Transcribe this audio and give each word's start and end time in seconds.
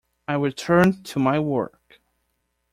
I 0.27 0.33
returned 0.33 1.05
to 1.05 1.19
my 1.19 1.39
work. 1.39 2.01